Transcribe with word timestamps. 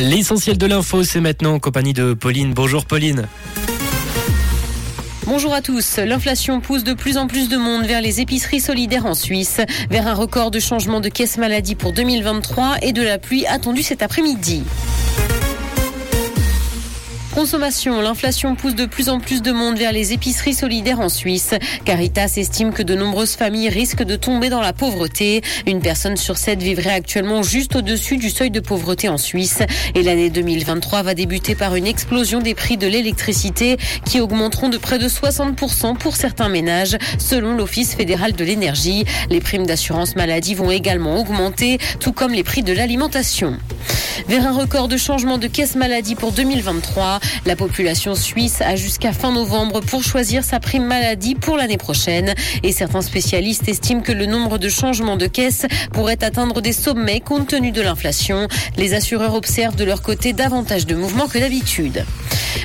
L'essentiel 0.00 0.56
de 0.58 0.66
l'info, 0.66 1.02
c'est 1.02 1.20
maintenant 1.20 1.54
en 1.54 1.58
compagnie 1.58 1.92
de 1.92 2.14
Pauline. 2.14 2.54
Bonjour 2.54 2.84
Pauline. 2.84 3.26
Bonjour 5.26 5.52
à 5.52 5.60
tous. 5.60 5.98
L'inflation 5.98 6.60
pousse 6.60 6.84
de 6.84 6.94
plus 6.94 7.16
en 7.16 7.26
plus 7.26 7.48
de 7.48 7.56
monde 7.56 7.84
vers 7.84 8.00
les 8.00 8.20
épiceries 8.20 8.60
solidaires 8.60 9.06
en 9.06 9.14
Suisse, 9.14 9.60
vers 9.90 10.06
un 10.06 10.14
record 10.14 10.52
de 10.52 10.60
changement 10.60 11.00
de 11.00 11.08
caisse 11.08 11.36
maladie 11.36 11.74
pour 11.74 11.92
2023 11.92 12.76
et 12.82 12.92
de 12.92 13.02
la 13.02 13.18
pluie 13.18 13.44
attendue 13.46 13.82
cet 13.82 14.02
après-midi. 14.02 14.62
Consommation. 17.38 18.00
L'inflation 18.00 18.56
pousse 18.56 18.74
de 18.74 18.84
plus 18.84 19.08
en 19.08 19.20
plus 19.20 19.42
de 19.42 19.52
monde 19.52 19.78
vers 19.78 19.92
les 19.92 20.12
épiceries 20.12 20.54
solidaires 20.54 20.98
en 20.98 21.08
Suisse. 21.08 21.54
Caritas 21.84 22.32
estime 22.36 22.72
que 22.72 22.82
de 22.82 22.96
nombreuses 22.96 23.36
familles 23.36 23.68
risquent 23.68 24.02
de 24.02 24.16
tomber 24.16 24.48
dans 24.48 24.60
la 24.60 24.72
pauvreté. 24.72 25.42
Une 25.64 25.78
personne 25.78 26.16
sur 26.16 26.36
sept 26.36 26.60
vivrait 26.60 26.90
actuellement 26.90 27.44
juste 27.44 27.76
au-dessus 27.76 28.16
du 28.16 28.28
seuil 28.28 28.50
de 28.50 28.58
pauvreté 28.58 29.08
en 29.08 29.18
Suisse. 29.18 29.60
Et 29.94 30.02
l'année 30.02 30.30
2023 30.30 31.04
va 31.04 31.14
débuter 31.14 31.54
par 31.54 31.76
une 31.76 31.86
explosion 31.86 32.40
des 32.40 32.56
prix 32.56 32.76
de 32.76 32.88
l'électricité 32.88 33.76
qui 34.04 34.18
augmenteront 34.20 34.68
de 34.68 34.76
près 34.76 34.98
de 34.98 35.08
60% 35.08 35.96
pour 35.96 36.16
certains 36.16 36.48
ménages, 36.48 36.98
selon 37.20 37.54
l'Office 37.54 37.94
fédéral 37.94 38.32
de 38.32 38.42
l'énergie. 38.42 39.04
Les 39.30 39.40
primes 39.40 39.64
d'assurance 39.64 40.16
maladie 40.16 40.56
vont 40.56 40.72
également 40.72 41.16
augmenter, 41.16 41.78
tout 42.00 42.12
comme 42.12 42.32
les 42.32 42.42
prix 42.42 42.64
de 42.64 42.72
l'alimentation. 42.72 43.58
Vers 44.26 44.46
un 44.46 44.52
record 44.52 44.88
de 44.88 44.96
changement 44.96 45.38
de 45.38 45.46
caisse 45.46 45.76
maladie 45.76 46.14
pour 46.14 46.32
2023, 46.32 47.20
la 47.46 47.56
population 47.56 48.14
suisse 48.14 48.60
a 48.60 48.76
jusqu'à 48.76 49.12
fin 49.12 49.32
novembre 49.32 49.80
pour 49.80 50.02
choisir 50.02 50.44
sa 50.44 50.60
prime 50.60 50.84
maladie 50.84 51.34
pour 51.34 51.56
l'année 51.56 51.76
prochaine. 51.76 52.34
Et 52.62 52.72
certains 52.72 53.02
spécialistes 53.02 53.68
estiment 53.68 54.00
que 54.00 54.12
le 54.12 54.26
nombre 54.26 54.58
de 54.58 54.68
changements 54.68 55.16
de 55.16 55.26
caisse 55.26 55.66
pourrait 55.92 56.22
atteindre 56.24 56.60
des 56.60 56.72
sommets 56.72 57.20
compte 57.20 57.48
tenu 57.48 57.72
de 57.72 57.82
l'inflation. 57.82 58.48
Les 58.76 58.94
assureurs 58.94 59.34
observent 59.34 59.76
de 59.76 59.84
leur 59.84 60.02
côté 60.02 60.32
davantage 60.32 60.86
de 60.86 60.94
mouvements 60.94 61.28
que 61.28 61.38
d'habitude. 61.38 62.04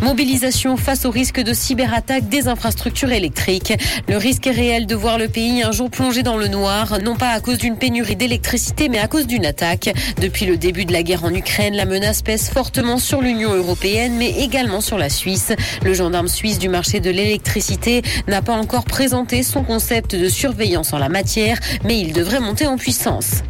Mobilisation 0.00 0.76
face 0.76 1.04
au 1.04 1.10
risque 1.10 1.40
de 1.40 1.52
cyberattaque 1.52 2.28
des 2.28 2.48
infrastructures 2.48 3.12
électriques. 3.12 3.72
Le 4.08 4.16
risque 4.16 4.46
est 4.46 4.52
réel 4.52 4.86
de 4.86 4.94
voir 4.94 5.18
le 5.18 5.28
pays 5.28 5.62
un 5.62 5.72
jour 5.72 5.90
plongé 5.90 6.22
dans 6.22 6.36
le 6.36 6.48
noir, 6.48 6.98
non 7.02 7.16
pas 7.16 7.30
à 7.30 7.40
cause 7.40 7.58
d'une 7.58 7.76
pénurie 7.76 8.16
d'électricité, 8.16 8.88
mais 8.88 8.98
à 8.98 9.08
cause 9.08 9.26
d'une 9.26 9.46
attaque. 9.46 9.92
Depuis 10.20 10.46
le 10.46 10.56
début 10.56 10.84
de 10.84 10.92
la 10.92 11.02
guerre 11.02 11.24
en 11.24 11.34
Ukraine, 11.34 11.74
la 11.74 11.84
menace 11.84 12.22
pèse 12.22 12.50
fortement 12.50 12.98
sur 12.98 13.20
l'Union 13.20 13.52
européenne, 13.52 14.14
mais 14.16 14.30
également 14.30 14.80
sur 14.80 14.98
la 14.98 15.08
Suisse. 15.08 15.52
Le 15.82 15.94
gendarme 15.94 16.28
suisse 16.28 16.58
du 16.58 16.68
marché 16.68 17.00
de 17.00 17.10
l'électricité 17.10 18.02
n'a 18.28 18.42
pas 18.42 18.54
encore 18.54 18.84
présenté 18.84 19.42
son 19.42 19.62
concept 19.64 20.14
de 20.14 20.28
surveillance 20.28 20.92
en 20.92 20.98
la 20.98 21.08
matière, 21.08 21.58
mais 21.84 21.98
il 21.98 22.12
devrait 22.12 22.40
monter 22.40 22.66
en 22.66 22.76
puissance. 22.76 23.42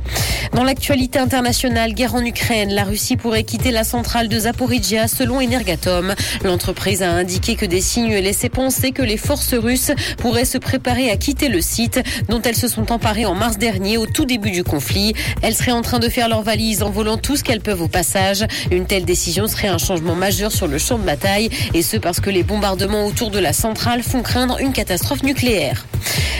Dans 0.55 0.65
l'actualité 0.65 1.19
internationale, 1.19 1.93
guerre 1.93 2.15
en 2.15 2.25
Ukraine, 2.25 2.73
la 2.73 2.85
Russie 2.85 3.17
pourrait 3.17 3.45
quitter 3.45 3.71
la 3.71 3.85
centrale 3.85 4.29
de 4.29 4.39
Zaporizhia 4.39 5.09
selon 5.09 5.41
Energatom. 5.41 6.15
L'entreprise 6.45 7.03
a 7.03 7.11
indiqué 7.11 7.57
que 7.57 7.67
des 7.67 7.81
signes 7.81 8.17
laissaient 8.17 8.49
penser 8.49 8.93
que 8.93 9.03
les 9.03 9.17
forces 9.17 9.55
russes 9.55 9.93
pourraient 10.19 10.45
se 10.45 10.59
préparer 10.59 11.11
à 11.11 11.17
quitter 11.17 11.49
le 11.49 11.61
site 11.61 12.01
dont 12.29 12.43
elles 12.43 12.57
se 12.57 12.69
sont 12.69 12.93
emparées 12.93 13.27
en 13.27 13.35
mars 13.35 13.59
dernier 13.59 13.97
au 13.97 14.07
tout 14.07 14.25
début 14.25 14.51
du 14.51 14.65
conflit. 14.65 15.15
Elles 15.43 15.55
seraient 15.55 15.73
en 15.73 15.83
train 15.83 15.99
de 15.99 16.09
faire 16.09 16.29
leurs 16.29 16.43
valises 16.43 16.83
en 16.83 16.91
volant 16.91 17.17
tout 17.17 17.37
ce 17.37 17.45
qu'elles 17.45 17.61
peuvent 17.61 17.83
au 17.83 17.89
passage. 17.89 18.45
Une 18.71 18.87
telle 18.87 19.05
décision 19.05 19.47
serait 19.47 19.69
un 19.69 19.79
changement 19.79 20.15
majeur 20.15 20.53
sur 20.53 20.67
le 20.67 20.79
champ 20.79 20.99
de 20.99 21.05
bataille 21.05 21.51
et 21.75 21.83
ce 21.83 21.97
parce 21.97 22.21
que 22.21 22.31
les 22.31 22.43
bombardements 22.43 23.07
autour 23.07 23.31
de 23.31 23.39
la 23.39 23.53
centrale 23.53 24.03
font 24.03 24.23
craindre 24.23 24.59
une 24.61 24.73
catastrophe 24.73 25.23
nucléaire. 25.23 25.87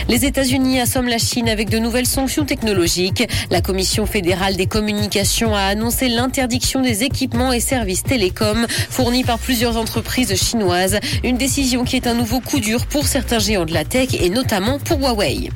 Les 0.07 0.25
États-Unis 0.25 0.79
assomment 0.79 1.09
la 1.09 1.17
Chine 1.17 1.49
avec 1.49 1.69
de 1.69 1.79
nouvelles 1.79 2.05
sanctions 2.05 2.45
technologiques. 2.45 3.27
La 3.51 3.59
Commission 3.59 4.05
fédérale 4.05 4.55
des 4.55 4.65
communications 4.65 5.53
a 5.53 5.63
annoncé 5.63 6.07
l'interdiction 6.07 6.81
des 6.81 7.03
équipements 7.03 7.51
et 7.51 7.59
services 7.59 8.03
télécoms 8.03 8.65
fournis 8.69 9.25
par 9.25 9.37
plusieurs 9.37 9.66
entreprises 9.75 10.33
chinoises. 10.35 10.99
Une 11.23 11.37
décision 11.37 11.83
qui 11.83 11.97
est 11.97 12.07
un 12.07 12.13
nouveau 12.13 12.39
coup 12.39 12.59
dur 12.59 12.85
pour 12.85 13.07
certains 13.07 13.39
géants 13.39 13.65
de 13.65 13.73
la 13.73 13.83
tech 13.83 14.09
et 14.13 14.29
notamment 14.29 14.79
pour 14.79 14.99
Huawei. 14.99 15.49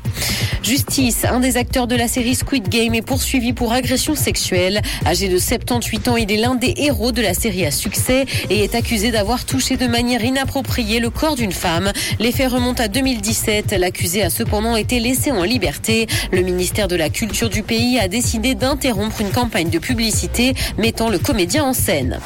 Justice, 0.63 1.25
un 1.25 1.39
des 1.39 1.57
acteurs 1.57 1.87
de 1.87 1.95
la 1.95 2.07
série 2.07 2.35
Squid 2.35 2.69
Game 2.69 2.93
est 2.93 3.01
poursuivi 3.01 3.51
pour 3.51 3.73
agression 3.73 4.15
sexuelle. 4.15 4.81
Âgé 5.05 5.27
de 5.27 5.37
78 5.37 6.07
ans, 6.07 6.17
il 6.17 6.31
est 6.31 6.37
l'un 6.37 6.55
des 6.55 6.73
héros 6.77 7.11
de 7.11 7.21
la 7.21 7.33
série 7.33 7.65
à 7.65 7.71
succès 7.71 8.25
et 8.49 8.63
est 8.63 8.75
accusé 8.75 9.11
d'avoir 9.11 9.45
touché 9.45 9.75
de 9.75 9.87
manière 9.87 10.23
inappropriée 10.23 10.99
le 10.99 11.09
corps 11.09 11.35
d'une 11.35 11.51
femme. 11.51 11.91
Les 12.19 12.31
faits 12.31 12.51
remontent 12.51 12.83
à 12.83 12.87
2017. 12.87 13.73
L'accusé 13.73 14.21
a 14.21 14.29
cependant 14.29 14.75
été 14.75 14.99
laissé 14.99 15.31
en 15.31 15.43
liberté. 15.43 16.07
Le 16.31 16.41
ministère 16.41 16.87
de 16.87 16.95
la 16.95 17.09
Culture 17.09 17.49
du 17.49 17.63
pays 17.63 17.99
a 17.99 18.07
décidé 18.07 18.53
d'interrompre 18.53 19.21
une 19.21 19.31
campagne 19.31 19.69
de 19.69 19.79
publicité 19.79 20.53
mettant 20.77 21.09
le 21.09 21.17
comédien 21.17 21.63
en 21.63 21.73
scène. 21.73 22.19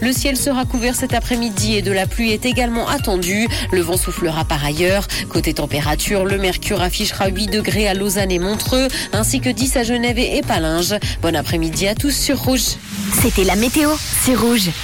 Le 0.00 0.12
ciel 0.12 0.36
sera 0.36 0.64
couvert 0.64 0.94
cet 0.94 1.12
après-midi 1.14 1.76
et 1.76 1.82
de 1.82 1.92
la 1.92 2.06
pluie 2.06 2.30
est 2.30 2.46
également 2.46 2.88
attendue. 2.88 3.48
Le 3.72 3.80
vent 3.80 3.96
soufflera 3.96 4.44
par 4.44 4.64
ailleurs. 4.64 5.06
Côté 5.28 5.54
température, 5.54 6.24
le 6.24 6.38
mercure 6.38 6.80
affichera 6.80 7.28
8 7.28 7.48
degrés 7.48 7.88
à 7.88 7.94
Lausanne 7.94 8.30
et 8.30 8.38
Montreux, 8.38 8.88
ainsi 9.12 9.40
que 9.40 9.50
10 9.50 9.76
à 9.76 9.82
Genève 9.82 10.18
et 10.18 10.42
Palinges. 10.42 10.94
Bon 11.22 11.34
après-midi 11.34 11.88
à 11.88 11.94
tous 11.94 12.14
sur 12.14 12.38
Rouge. 12.42 12.76
C'était 13.20 13.44
la 13.44 13.56
météo, 13.56 13.90
c'est 14.24 14.34
Rouge. 14.34 14.70